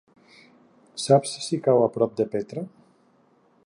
[1.03, 2.67] Saps si cau a prop de Petra?